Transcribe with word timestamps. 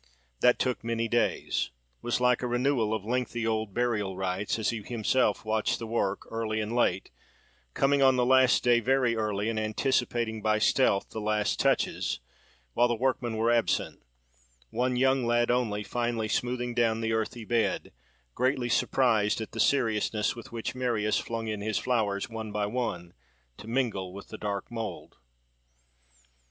That 0.39 0.57
took 0.57 0.83
many 0.83 1.07
days—was 1.07 2.19
like 2.19 2.41
a 2.41 2.47
renewal 2.47 2.91
of 2.91 3.05
lengthy 3.05 3.45
old 3.45 3.71
burial 3.75 4.17
rites—as 4.17 4.71
he 4.71 4.81
himself 4.81 5.45
watched 5.45 5.77
the 5.77 5.85
work, 5.85 6.23
early 6.31 6.59
and 6.59 6.75
late; 6.75 7.11
coming 7.75 8.01
on 8.01 8.15
the 8.15 8.25
last 8.25 8.63
day 8.63 8.79
very 8.79 9.15
early, 9.15 9.47
and 9.47 9.59
anticipating, 9.59 10.41
by 10.41 10.57
stealth, 10.57 11.11
the 11.11 11.21
last 11.21 11.59
touches, 11.59 12.19
while 12.73 12.87
the 12.87 12.95
workmen 12.95 13.37
were 13.37 13.51
absent; 13.51 14.01
one 14.71 14.95
young 14.95 15.23
lad 15.23 15.51
only, 15.51 15.83
finally 15.83 16.27
smoothing 16.27 16.73
down 16.73 17.01
the 17.01 17.13
earthy 17.13 17.45
bed, 17.45 17.91
greatly 18.33 18.69
surprised 18.69 19.39
at 19.39 19.51
the 19.51 19.59
seriousness 19.59 20.35
with 20.35 20.51
which 20.51 20.73
Marius 20.73 21.19
flung 21.19 21.47
in 21.47 21.61
his 21.61 21.77
flowers, 21.77 22.27
one 22.27 22.51
by 22.51 22.65
one, 22.65 23.13
to 23.57 23.67
mingle 23.67 24.11
with 24.13 24.29
the 24.29 24.39
dark 24.39 24.71
mould. 24.71 25.17